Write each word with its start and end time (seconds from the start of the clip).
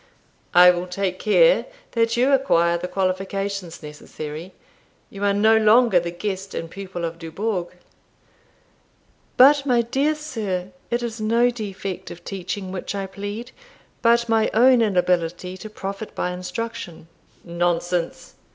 "I 0.55 0.71
will 0.71 0.87
take 0.87 1.19
care 1.19 1.67
that 1.91 2.17
you 2.17 2.31
acquire 2.31 2.75
the 2.75 2.87
qualifications 2.87 3.83
necessary. 3.83 4.51
You 5.11 5.23
are 5.23 5.31
no 5.31 5.57
longer 5.57 5.99
the 5.99 6.09
guest 6.09 6.55
and 6.55 6.71
pupil 6.71 7.05
of 7.05 7.19
Dubourg." 7.19 7.77
"But, 9.37 9.63
my 9.63 9.83
dear 9.83 10.15
sir, 10.15 10.71
it 10.89 11.03
is 11.03 11.21
no 11.21 11.51
defect 11.51 12.09
of 12.09 12.23
teaching 12.25 12.71
which 12.71 12.95
I 12.95 13.05
plead, 13.05 13.51
but 14.01 14.27
my 14.27 14.49
own 14.55 14.81
inability 14.81 15.55
to 15.57 15.69
profit 15.69 16.15
by 16.15 16.31
instruction." 16.31 17.07
"Nonsense. 17.43 18.33